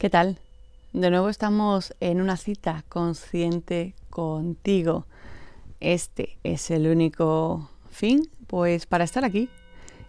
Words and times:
¿Qué 0.00 0.08
tal? 0.08 0.38
De 0.94 1.10
nuevo 1.10 1.28
estamos 1.28 1.94
en 2.00 2.22
una 2.22 2.38
cita 2.38 2.86
consciente 2.88 3.94
contigo. 4.08 5.04
Este 5.78 6.38
es 6.42 6.70
el 6.70 6.86
único 6.86 7.68
fin, 7.90 8.22
pues 8.46 8.86
para 8.86 9.04
estar 9.04 9.26
aquí 9.26 9.50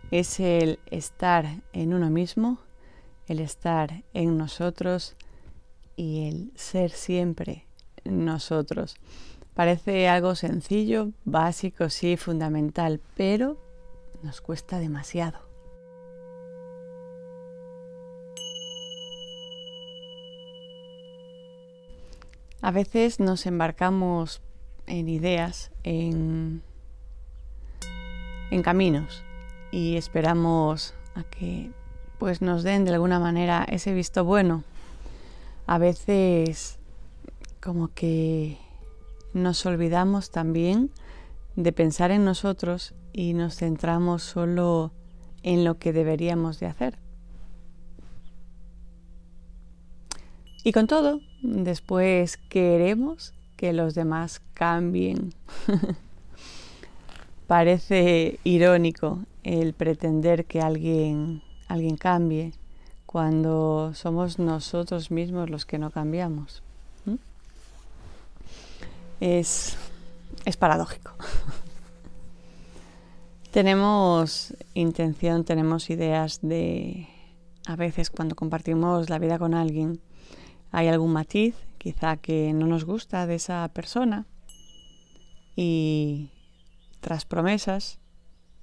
es 0.09 0.39
el 0.39 0.79
estar 0.85 1.45
en 1.73 1.93
uno 1.93 2.09
mismo, 2.09 2.59
el 3.27 3.41
estar 3.41 4.05
en 4.13 4.37
nosotros 4.37 5.17
y 5.97 6.29
el 6.29 6.53
ser 6.55 6.91
siempre 6.91 7.65
nosotros. 8.05 8.95
Parece 9.55 10.07
algo 10.07 10.35
sencillo, 10.35 11.09
básico, 11.25 11.89
sí, 11.89 12.15
fundamental, 12.15 13.01
pero 13.17 13.57
nos 14.23 14.39
cuesta 14.39 14.79
demasiado. 14.79 15.50
A 22.61 22.71
veces 22.71 23.19
nos 23.19 23.45
embarcamos 23.45 24.41
en 24.85 25.09
ideas, 25.09 25.71
en, 25.83 26.61
en 28.51 28.61
caminos 28.61 29.23
y 29.71 29.97
esperamos 29.97 30.93
a 31.15 31.23
que 31.23 31.71
pues 32.19 32.41
nos 32.41 32.61
den 32.61 32.85
de 32.85 32.91
alguna 32.91 33.19
manera 33.19 33.65
ese 33.67 33.93
visto 33.93 34.23
bueno. 34.23 34.63
A 35.65 35.79
veces 35.79 36.77
como 37.61 37.87
que 37.87 38.59
nos 39.33 39.65
olvidamos 39.65 40.29
también 40.29 40.91
de 41.55 41.71
pensar 41.71 42.11
en 42.11 42.25
nosotros 42.25 42.93
y 43.13 43.33
nos 43.33 43.55
centramos 43.55 44.21
solo 44.21 44.91
en 45.41 45.63
lo 45.63 45.79
que 45.79 45.93
deberíamos 45.93 46.59
de 46.59 46.67
hacer. 46.67 46.99
Y 50.63 50.73
con 50.73 50.85
todo, 50.85 51.21
después 51.41 52.37
queremos 52.37 53.33
que 53.57 53.73
los 53.73 53.93
demás 53.95 54.41
cambien. 54.53 55.33
Parece 57.47 58.39
irónico 58.43 59.19
el 59.43 59.73
pretender 59.73 60.45
que 60.45 60.61
alguien, 60.61 61.41
alguien 61.67 61.97
cambie 61.97 62.53
cuando 63.05 63.91
somos 63.93 64.39
nosotros 64.39 65.11
mismos 65.11 65.49
los 65.49 65.65
que 65.65 65.77
no 65.77 65.91
cambiamos. 65.91 66.63
Es, 69.19 69.77
es 70.45 70.57
paradójico. 70.57 71.11
tenemos 73.51 74.55
intención, 74.73 75.43
tenemos 75.43 75.89
ideas 75.89 76.39
de, 76.41 77.07
a 77.67 77.75
veces 77.75 78.09
cuando 78.09 78.35
compartimos 78.35 79.09
la 79.09 79.19
vida 79.19 79.37
con 79.37 79.53
alguien, 79.53 79.99
hay 80.71 80.87
algún 80.87 81.13
matiz 81.13 81.55
quizá 81.77 82.17
que 82.17 82.53
no 82.53 82.67
nos 82.67 82.85
gusta 82.85 83.27
de 83.27 83.35
esa 83.35 83.67
persona 83.73 84.25
y 85.55 86.29
tras 86.99 87.25
promesas 87.25 87.99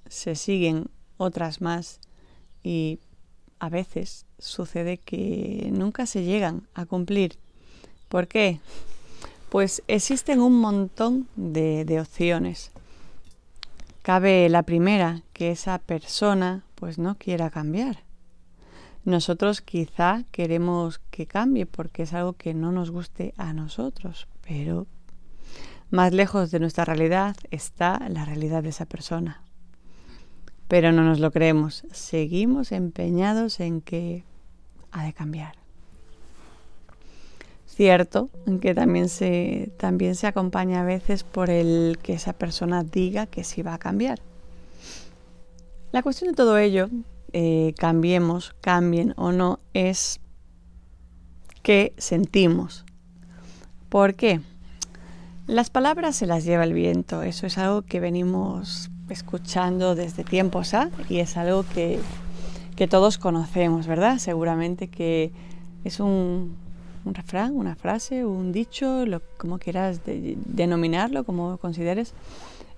se 0.07 0.35
siguen 0.35 0.89
otras 1.17 1.61
más 1.61 1.99
y 2.63 2.99
a 3.59 3.69
veces 3.69 4.25
sucede 4.37 4.97
que 4.97 5.69
nunca 5.71 6.05
se 6.05 6.23
llegan 6.23 6.67
a 6.73 6.85
cumplir. 6.85 7.37
¿Por 8.07 8.27
qué? 8.27 8.59
Pues 9.49 9.83
existen 9.87 10.39
un 10.39 10.59
montón 10.59 11.27
de, 11.35 11.83
de 11.83 11.99
opciones. 11.99 12.71
Cabe 14.01 14.47
la 14.49 14.63
primera, 14.63 15.23
que 15.33 15.51
esa 15.51 15.77
persona 15.77 16.63
pues 16.75 16.97
no 16.97 17.15
quiera 17.15 17.49
cambiar 17.49 18.08
nosotros 19.09 19.61
quizá 19.61 20.23
queremos 20.31 20.99
que 21.09 21.25
cambie 21.25 21.65
porque 21.65 22.03
es 22.03 22.13
algo 22.13 22.33
que 22.33 22.53
no 22.53 22.71
nos 22.71 22.91
guste 22.91 23.33
a 23.37 23.53
nosotros, 23.53 24.27
pero 24.47 24.87
más 25.89 26.13
lejos 26.13 26.51
de 26.51 26.59
nuestra 26.59 26.85
realidad 26.85 27.35
está 27.51 27.99
la 28.09 28.25
realidad 28.25 28.63
de 28.63 28.69
esa 28.69 28.85
persona. 28.85 29.41
Pero 30.67 30.91
no 30.91 31.03
nos 31.03 31.19
lo 31.19 31.31
creemos, 31.31 31.83
seguimos 31.91 32.71
empeñados 32.71 33.59
en 33.59 33.81
que 33.81 34.23
ha 34.91 35.03
de 35.03 35.13
cambiar. 35.13 35.55
Cierto 37.65 38.29
que 38.61 38.75
también 38.75 39.09
se, 39.09 39.71
también 39.77 40.15
se 40.15 40.27
acompaña 40.27 40.81
a 40.81 40.85
veces 40.85 41.23
por 41.23 41.49
el 41.49 41.97
que 42.03 42.13
esa 42.13 42.33
persona 42.33 42.83
diga 42.83 43.25
que 43.25 43.43
sí 43.43 43.61
va 43.61 43.73
a 43.73 43.79
cambiar. 43.79 44.19
La 45.91 46.03
cuestión 46.03 46.29
de 46.29 46.35
todo 46.35 46.57
ello 46.57 46.89
eh, 47.33 47.73
cambiemos, 47.77 48.55
cambien 48.61 49.13
o 49.17 49.31
no, 49.31 49.59
es 49.73 50.19
que 51.61 51.93
sentimos. 51.97 52.85
¿Por 53.89 54.15
qué? 54.15 54.41
Las 55.47 55.69
palabras 55.69 56.15
se 56.15 56.27
las 56.27 56.45
lleva 56.45 56.63
el 56.63 56.73
viento, 56.73 57.23
eso 57.23 57.47
es 57.47 57.57
algo 57.57 57.81
que 57.81 57.99
venimos 57.99 58.91
escuchando 59.09 59.95
desde 59.95 60.23
tiempos 60.23 60.73
¿ah? 60.75 60.91
y 61.09 61.19
es 61.19 61.37
algo 61.37 61.65
que, 61.73 61.99
todos 62.87 63.17
conocemos, 63.17 63.87
¿verdad? 63.87 64.19
Seguramente 64.19 64.87
que 64.87 65.31
es 65.83 65.99
un, 65.99 66.55
refrán, 67.03 67.55
una 67.55 67.75
frase, 67.75 68.25
un 68.25 68.53
dicho, 68.53 69.05
lo, 69.05 69.21
como 69.37 69.59
quieras 69.59 70.01
denominarlo, 70.05 71.25
como 71.25 71.57
consideres, 71.57 72.13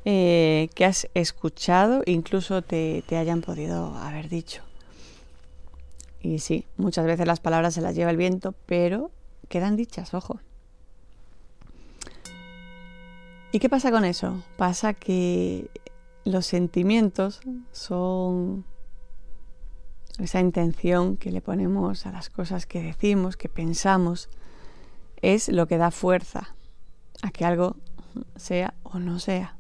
eh, 0.05 0.69
que 0.73 0.85
has 0.85 1.07
escuchado, 1.13 2.01
incluso 2.05 2.61
te, 2.61 3.03
te 3.07 3.17
hayan 3.17 3.41
podido 3.41 3.95
haber 3.95 4.29
dicho. 4.29 4.63
Y 6.21 6.39
sí, 6.39 6.65
muchas 6.77 7.05
veces 7.05 7.25
las 7.27 7.39
palabras 7.39 7.73
se 7.73 7.81
las 7.81 7.95
lleva 7.95 8.11
el 8.11 8.17
viento, 8.17 8.53
pero 8.65 9.11
quedan 9.49 9.75
dichas, 9.75 10.13
ojo. 10.13 10.39
¿Y 13.51 13.59
qué 13.59 13.69
pasa 13.69 13.91
con 13.91 14.05
eso? 14.05 14.43
Pasa 14.55 14.93
que 14.93 15.69
los 16.23 16.45
sentimientos 16.45 17.41
son 17.71 18.65
esa 20.19 20.39
intención 20.39 21.17
que 21.17 21.31
le 21.31 21.41
ponemos 21.41 22.05
a 22.05 22.11
las 22.11 22.29
cosas 22.29 22.65
que 22.65 22.81
decimos, 22.81 23.37
que 23.37 23.49
pensamos, 23.49 24.29
es 25.21 25.49
lo 25.49 25.67
que 25.67 25.77
da 25.77 25.91
fuerza 25.91 26.55
a 27.21 27.31
que 27.31 27.45
algo 27.45 27.75
sea 28.35 28.73
o 28.83 28.99
no 28.99 29.19
sea. 29.19 29.57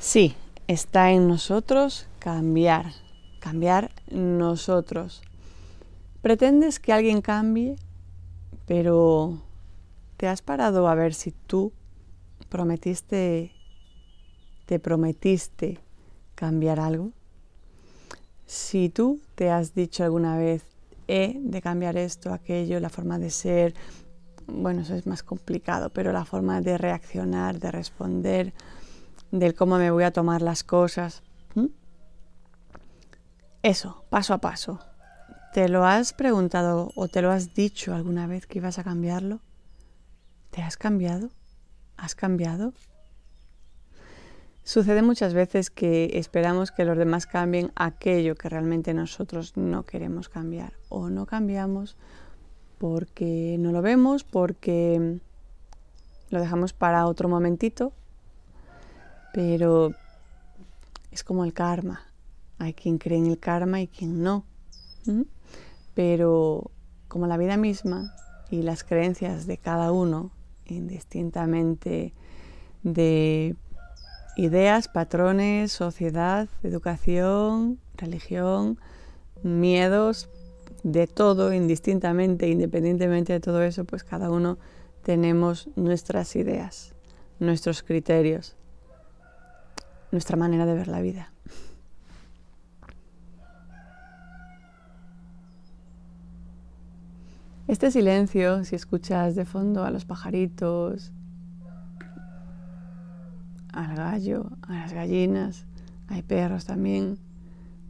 Sí, 0.00 0.36
está 0.68 1.10
en 1.10 1.26
nosotros 1.26 2.06
cambiar, 2.20 2.92
cambiar 3.40 3.90
nosotros. 4.10 5.22
Pretendes 6.22 6.78
que 6.78 6.92
alguien 6.92 7.20
cambie, 7.20 7.74
pero 8.64 9.38
¿te 10.16 10.28
has 10.28 10.40
parado 10.40 10.86
a 10.86 10.94
ver 10.94 11.14
si 11.14 11.32
tú 11.32 11.72
prometiste, 12.48 13.50
te 14.66 14.78
prometiste 14.78 15.80
cambiar 16.36 16.78
algo? 16.78 17.10
Si 18.46 18.90
tú 18.90 19.20
te 19.34 19.50
has 19.50 19.74
dicho 19.74 20.04
alguna 20.04 20.38
vez, 20.38 20.62
he 21.08 21.40
de 21.40 21.60
cambiar 21.60 21.96
esto, 21.96 22.32
aquello, 22.32 22.78
la 22.78 22.88
forma 22.88 23.18
de 23.18 23.30
ser, 23.30 23.74
bueno, 24.46 24.82
eso 24.82 24.94
es 24.94 25.08
más 25.08 25.24
complicado, 25.24 25.90
pero 25.90 26.12
la 26.12 26.24
forma 26.24 26.60
de 26.60 26.78
reaccionar, 26.78 27.58
de 27.58 27.72
responder, 27.72 28.54
del 29.30 29.54
cómo 29.54 29.78
me 29.78 29.90
voy 29.90 30.04
a 30.04 30.12
tomar 30.12 30.42
las 30.42 30.64
cosas. 30.64 31.22
Eso, 33.62 34.04
paso 34.08 34.34
a 34.34 34.38
paso. 34.38 34.78
¿Te 35.52 35.68
lo 35.68 35.84
has 35.84 36.12
preguntado 36.12 36.92
o 36.94 37.08
te 37.08 37.22
lo 37.22 37.32
has 37.32 37.54
dicho 37.54 37.94
alguna 37.94 38.26
vez 38.26 38.46
que 38.46 38.58
ibas 38.58 38.78
a 38.78 38.84
cambiarlo? 38.84 39.40
¿Te 40.50 40.62
has 40.62 40.76
cambiado? 40.76 41.30
¿Has 41.96 42.14
cambiado? 42.14 42.72
Sucede 44.62 45.02
muchas 45.02 45.34
veces 45.34 45.70
que 45.70 46.10
esperamos 46.14 46.70
que 46.70 46.84
los 46.84 46.96
demás 46.96 47.26
cambien 47.26 47.72
aquello 47.74 48.36
que 48.36 48.48
realmente 48.48 48.94
nosotros 48.94 49.56
no 49.56 49.84
queremos 49.84 50.28
cambiar 50.28 50.74
o 50.88 51.10
no 51.10 51.26
cambiamos 51.26 51.96
porque 52.78 53.56
no 53.58 53.72
lo 53.72 53.82
vemos, 53.82 54.24
porque 54.24 55.20
lo 56.30 56.40
dejamos 56.40 56.72
para 56.74 57.06
otro 57.06 57.28
momentito 57.28 57.92
pero 59.32 59.94
es 61.10 61.24
como 61.24 61.44
el 61.44 61.52
karma. 61.52 62.02
Hay 62.58 62.74
quien 62.74 62.98
cree 62.98 63.18
en 63.18 63.26
el 63.26 63.38
karma 63.38 63.80
y 63.80 63.86
quien 63.86 64.22
no. 64.22 64.44
Pero 65.94 66.70
como 67.08 67.26
la 67.26 67.36
vida 67.36 67.56
misma 67.56 68.14
y 68.50 68.62
las 68.62 68.84
creencias 68.84 69.46
de 69.46 69.58
cada 69.58 69.92
uno, 69.92 70.32
indistintamente 70.66 72.12
de 72.82 73.56
ideas, 74.36 74.88
patrones, 74.88 75.72
sociedad, 75.72 76.48
educación, 76.62 77.78
religión, 77.96 78.78
miedos, 79.42 80.28
de 80.82 81.06
todo, 81.06 81.52
indistintamente, 81.52 82.48
independientemente 82.48 83.32
de 83.32 83.40
todo 83.40 83.62
eso, 83.62 83.84
pues 83.84 84.04
cada 84.04 84.30
uno 84.30 84.58
tenemos 85.02 85.68
nuestras 85.74 86.36
ideas, 86.36 86.94
nuestros 87.40 87.82
criterios 87.82 88.57
nuestra 90.10 90.36
manera 90.36 90.66
de 90.66 90.74
ver 90.74 90.88
la 90.88 91.00
vida. 91.00 91.32
Este 97.66 97.90
silencio, 97.90 98.64
si 98.64 98.76
escuchas 98.76 99.34
de 99.34 99.44
fondo 99.44 99.84
a 99.84 99.90
los 99.90 100.06
pajaritos, 100.06 101.12
al 103.74 103.94
gallo, 103.94 104.50
a 104.62 104.72
las 104.72 104.94
gallinas, 104.94 105.66
hay 106.08 106.22
perros 106.22 106.64
también, 106.64 107.18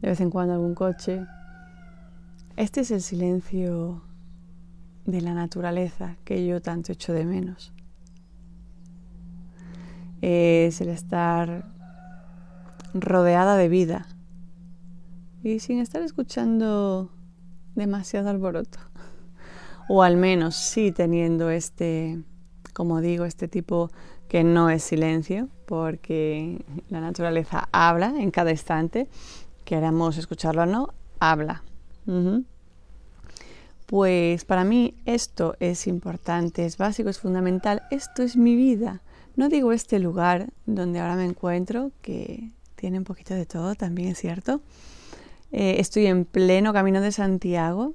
de 0.01 0.09
vez 0.09 0.19
en 0.19 0.29
cuando 0.29 0.53
algún 0.53 0.75
coche. 0.75 1.25
Este 2.57 2.81
es 2.81 2.91
el 2.91 3.01
silencio 3.01 4.03
de 5.05 5.21
la 5.21 5.33
naturaleza 5.33 6.17
que 6.25 6.45
yo 6.45 6.61
tanto 6.61 6.91
echo 6.91 7.13
de 7.13 7.23
menos. 7.23 7.71
Es 10.21 10.81
el 10.81 10.89
estar 10.89 11.78
rodeada 12.93 13.55
de 13.57 13.69
vida 13.69 14.07
y 15.43 15.59
sin 15.59 15.79
estar 15.79 16.01
escuchando 16.01 17.09
demasiado 17.75 18.29
alboroto. 18.29 18.79
O 19.87 20.03
al 20.03 20.17
menos 20.17 20.55
sí 20.55 20.91
teniendo 20.91 21.49
este, 21.49 22.21
como 22.73 23.01
digo, 23.01 23.25
este 23.25 23.47
tipo 23.47 23.89
que 24.27 24.43
no 24.43 24.69
es 24.69 24.83
silencio, 24.83 25.49
porque 25.65 26.63
la 26.89 27.01
naturaleza 27.01 27.67
habla 27.71 28.13
en 28.19 28.29
cada 28.29 28.51
instante, 28.51 29.07
queramos 29.65 30.17
escucharlo 30.17 30.63
o 30.63 30.65
no, 30.67 30.93
habla. 31.19 31.63
Pues 33.87 34.45
para 34.45 34.63
mí 34.63 34.93
esto 35.05 35.55
es 35.59 35.87
importante, 35.87 36.65
es 36.65 36.77
básico, 36.77 37.09
es 37.09 37.19
fundamental, 37.19 37.81
esto 37.89 38.21
es 38.21 38.37
mi 38.37 38.55
vida. 38.55 39.01
No 39.35 39.49
digo 39.49 39.71
este 39.71 39.97
lugar 39.97 40.51
donde 40.67 40.99
ahora 40.99 41.15
me 41.15 41.25
encuentro, 41.25 41.91
que 42.03 42.51
tiene 42.79 42.97
un 42.97 43.03
poquito 43.03 43.33
de 43.33 43.45
todo, 43.45 43.75
también 43.75 44.09
es 44.09 44.19
cierto. 44.19 44.61
Eh, 45.51 45.75
estoy 45.79 46.05
en 46.05 46.23
pleno 46.23 46.71
camino 46.71 47.01
de 47.01 47.11
Santiago. 47.11 47.93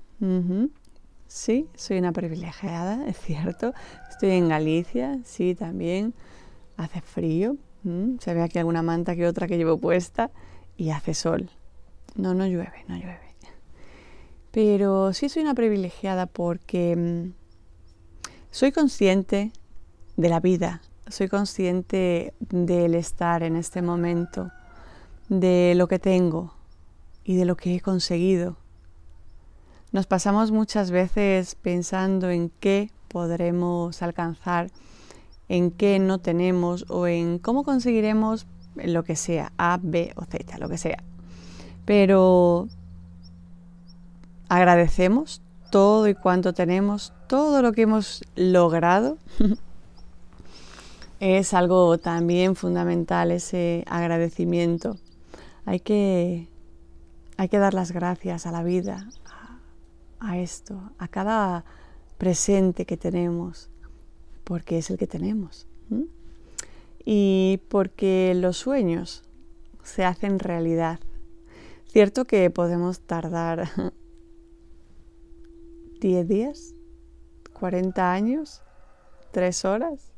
Sí, 1.26 1.68
soy 1.74 1.98
una 1.98 2.12
privilegiada, 2.12 3.04
es 3.08 3.18
cierto. 3.18 3.72
Estoy 4.10 4.30
en 4.32 4.48
Galicia, 4.48 5.18
sí, 5.24 5.54
también. 5.54 6.14
Hace 6.76 7.00
frío. 7.00 7.56
Se 8.18 8.32
ve 8.32 8.42
aquí 8.42 8.58
alguna 8.58 8.82
manta 8.82 9.14
que 9.14 9.26
otra 9.26 9.46
que 9.46 9.58
llevo 9.58 9.78
puesta 9.78 10.30
y 10.76 10.90
hace 10.90 11.14
sol. 11.14 11.50
No, 12.14 12.34
no 12.34 12.46
llueve, 12.46 12.84
no 12.88 12.96
llueve. 12.96 13.34
Pero 14.50 15.12
sí 15.12 15.28
soy 15.28 15.42
una 15.42 15.54
privilegiada 15.54 16.26
porque 16.26 16.94
mm, 16.96 17.32
soy 18.50 18.70
consciente 18.70 19.50
de 20.16 20.28
la 20.28 20.40
vida, 20.40 20.80
soy 21.08 21.28
consciente 21.28 22.34
del 22.38 22.94
estar 22.94 23.42
en 23.42 23.56
este 23.56 23.82
momento, 23.82 24.52
de 25.28 25.74
lo 25.76 25.88
que 25.88 25.98
tengo 25.98 26.54
y 27.24 27.36
de 27.36 27.44
lo 27.44 27.56
que 27.56 27.74
he 27.74 27.80
conseguido. 27.80 28.56
Nos 29.92 30.06
pasamos 30.06 30.50
muchas 30.50 30.90
veces 30.90 31.54
pensando 31.54 32.30
en 32.30 32.50
qué 32.60 32.90
podremos 33.08 34.02
alcanzar, 34.02 34.70
en 35.48 35.70
qué 35.70 35.98
no 35.98 36.18
tenemos 36.18 36.84
o 36.88 37.06
en 37.06 37.38
cómo 37.38 37.62
conseguiremos 37.62 38.46
lo 38.74 39.04
que 39.04 39.14
sea, 39.14 39.52
A, 39.56 39.78
B 39.80 40.12
o 40.16 40.24
Z, 40.24 40.58
lo 40.58 40.68
que 40.68 40.78
sea. 40.78 41.02
Pero 41.84 42.68
agradecemos 44.48 45.42
todo 45.70 46.08
y 46.08 46.14
cuanto 46.14 46.52
tenemos, 46.52 47.12
todo 47.28 47.62
lo 47.62 47.72
que 47.72 47.82
hemos 47.82 48.22
logrado. 48.34 49.18
es 51.20 51.54
algo 51.54 51.98
también 51.98 52.56
fundamental 52.56 53.30
ese 53.30 53.84
agradecimiento. 53.88 54.96
Hay 55.66 55.80
que, 55.80 56.48
hay 57.36 57.48
que 57.48 57.58
dar 57.58 57.74
las 57.74 57.92
gracias 57.92 58.46
a 58.46 58.52
la 58.52 58.62
vida, 58.62 59.08
a, 60.20 60.38
esto, 60.38 60.80
a 60.98 61.08
cada 61.08 61.64
presente 62.18 62.84
que 62.86 62.96
tenemos, 62.96 63.70
porque 64.44 64.78
es 64.78 64.90
el 64.90 64.98
que 64.98 65.06
tenemos. 65.06 65.66
Y 67.04 67.60
porque 67.68 68.34
los 68.34 68.56
sueños 68.56 69.24
se 69.82 70.04
hacen 70.04 70.38
realidad. 70.38 71.00
Cierto 71.86 72.24
que 72.24 72.50
podemos 72.50 73.00
tardar 73.00 73.68
10 76.00 76.28
días, 76.28 76.74
40 77.52 78.12
años, 78.12 78.62
3 79.32 79.64
horas. 79.64 80.12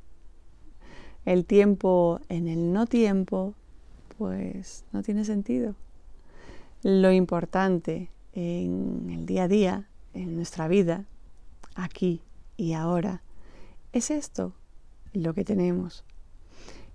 El 1.25 1.44
tiempo 1.44 2.20
en 2.28 2.46
el 2.46 2.72
no 2.72 2.87
tiempo, 2.87 3.54
pues 4.18 4.84
no 4.92 5.02
tiene 5.02 5.24
sentido. 5.24 5.74
Lo 6.82 7.12
importante 7.12 8.10
en 8.32 9.08
el 9.10 9.26
día 9.26 9.44
a 9.44 9.48
día, 9.48 9.88
en 10.14 10.36
nuestra 10.36 10.68
vida, 10.68 11.04
aquí 11.74 12.22
y 12.56 12.72
ahora, 12.72 13.22
es 13.92 14.10
esto, 14.10 14.52
lo 15.12 15.34
que 15.34 15.44
tenemos. 15.44 16.04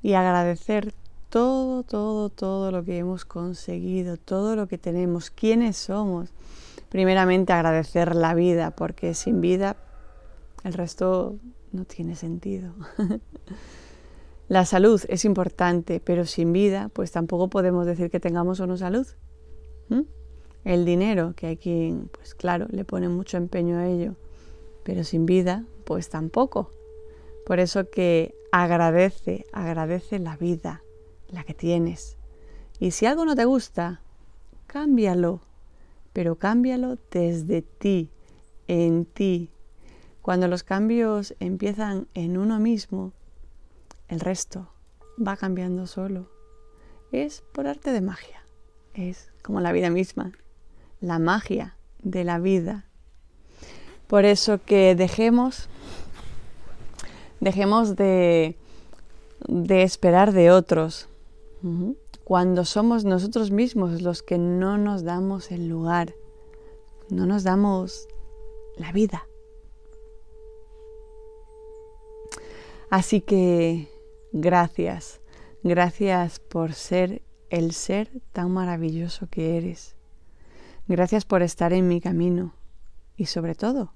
Y 0.01 0.13
agradecer 0.13 0.93
todo, 1.29 1.83
todo, 1.83 2.29
todo 2.29 2.71
lo 2.71 2.83
que 2.83 2.97
hemos 2.97 3.25
conseguido, 3.25 4.17
todo 4.17 4.55
lo 4.55 4.67
que 4.67 4.77
tenemos, 4.77 5.29
quiénes 5.29 5.77
somos, 5.77 6.29
primeramente 6.89 7.53
agradecer 7.53 8.15
la 8.15 8.33
vida, 8.33 8.71
porque 8.71 9.13
sin 9.13 9.41
vida 9.41 9.77
el 10.63 10.73
resto 10.73 11.37
no 11.71 11.85
tiene 11.85 12.15
sentido. 12.15 12.73
la 14.51 14.65
salud 14.65 15.01
es 15.07 15.23
importante, 15.23 16.01
pero 16.03 16.25
sin 16.25 16.51
vida, 16.51 16.89
pues 16.91 17.13
tampoco 17.13 17.49
podemos 17.49 17.85
decir 17.85 18.09
que 18.09 18.19
tengamos 18.19 18.59
o 18.59 18.75
salud. 18.75 19.07
El 20.65 20.83
dinero, 20.83 21.33
que 21.37 21.47
hay 21.47 21.55
quien, 21.55 22.09
pues 22.11 22.35
claro, 22.35 22.67
le 22.69 22.83
pone 22.83 23.07
mucho 23.07 23.37
empeño 23.37 23.77
a 23.77 23.87
ello, 23.87 24.17
pero 24.83 25.05
sin 25.05 25.25
vida, 25.25 25.63
pues 25.85 26.09
tampoco. 26.09 26.73
Por 27.45 27.61
eso 27.61 27.89
que 27.89 28.35
agradece, 28.51 29.45
agradece 29.53 30.19
la 30.19 30.35
vida, 30.35 30.83
la 31.29 31.45
que 31.45 31.53
tienes. 31.53 32.17
Y 32.77 32.91
si 32.91 33.05
algo 33.05 33.23
no 33.23 33.35
te 33.35 33.45
gusta, 33.45 34.01
cámbialo 34.67 35.39
pero 36.11 36.35
cámbialo 36.35 36.97
desde 37.09 37.61
ti, 37.61 38.09
en 38.67 39.05
ti. 39.05 39.49
Cuando 40.21 40.49
los 40.49 40.63
cambios 40.63 41.35
empiezan 41.39 42.09
en 42.15 42.37
uno 42.37 42.59
mismo, 42.59 43.13
el 44.11 44.19
resto 44.19 44.67
va 45.25 45.37
cambiando 45.37 45.87
solo. 45.87 46.29
Es 47.11 47.43
por 47.53 47.65
arte 47.65 47.91
de 47.91 48.01
magia, 48.01 48.45
es 48.93 49.31
como 49.41 49.61
la 49.61 49.71
vida 49.71 49.89
misma, 49.89 50.33
la 50.99 51.17
magia 51.17 51.77
de 52.03 52.23
la 52.25 52.37
vida. 52.37 52.85
Por 54.07 54.25
eso 54.25 54.59
que 54.63 54.95
dejemos, 54.95 55.69
dejemos 57.39 57.95
de, 57.95 58.57
de 59.47 59.83
esperar 59.83 60.33
de 60.33 60.51
otros 60.51 61.07
cuando 62.25 62.65
somos 62.65 63.05
nosotros 63.05 63.51
mismos 63.51 64.01
los 64.01 64.23
que 64.23 64.37
no 64.37 64.77
nos 64.77 65.03
damos 65.03 65.51
el 65.51 65.69
lugar, 65.69 66.15
no 67.09 67.25
nos 67.25 67.43
damos 67.43 68.07
la 68.75 68.91
vida. 68.91 69.25
Así 72.89 73.21
que 73.21 73.87
gracias, 74.31 75.21
gracias 75.63 76.39
por 76.39 76.73
ser 76.73 77.21
el 77.49 77.73
ser 77.73 78.21
tan 78.31 78.51
maravilloso 78.51 79.27
que 79.29 79.57
eres. 79.57 79.95
Gracias 80.87 81.25
por 81.25 81.41
estar 81.41 81.73
en 81.73 81.87
mi 81.87 82.01
camino 82.01 82.53
y 83.15 83.25
sobre 83.25 83.55
todo 83.55 83.93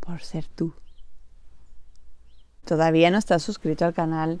por 0.00 0.22
ser 0.22 0.46
tú. 0.46 0.74
¿Todavía 2.64 3.10
no 3.10 3.18
estás 3.18 3.42
suscrito 3.42 3.84
al 3.84 3.94
canal? 3.94 4.40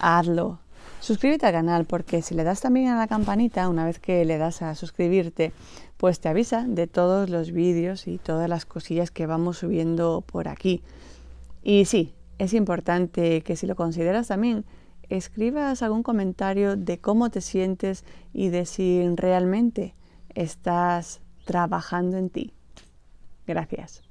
Hazlo 0.00 0.60
Suscríbete 1.04 1.44
al 1.44 1.52
canal 1.52 1.84
porque 1.84 2.22
si 2.22 2.34
le 2.34 2.44
das 2.44 2.62
también 2.62 2.88
a 2.88 2.96
la 2.96 3.06
campanita, 3.06 3.68
una 3.68 3.84
vez 3.84 3.98
que 3.98 4.24
le 4.24 4.38
das 4.38 4.62
a 4.62 4.74
suscribirte, 4.74 5.52
pues 5.98 6.18
te 6.18 6.30
avisa 6.30 6.64
de 6.66 6.86
todos 6.86 7.28
los 7.28 7.52
vídeos 7.52 8.06
y 8.06 8.16
todas 8.16 8.48
las 8.48 8.64
cosillas 8.64 9.10
que 9.10 9.26
vamos 9.26 9.58
subiendo 9.58 10.24
por 10.24 10.48
aquí. 10.48 10.82
Y 11.62 11.84
sí, 11.84 12.14
es 12.38 12.54
importante 12.54 13.42
que 13.42 13.56
si 13.56 13.66
lo 13.66 13.76
consideras 13.76 14.28
también, 14.28 14.64
escribas 15.08 15.82
algún 15.82 16.02
comentario 16.02 16.76
de 16.76 16.98
cómo 16.98 17.30
te 17.30 17.40
sientes 17.40 18.04
y 18.32 18.48
de 18.48 18.66
si 18.66 19.06
realmente 19.16 19.94
estás 20.34 21.20
trabajando 21.44 22.16
en 22.16 22.30
ti. 22.30 22.52
Gracias. 23.46 24.02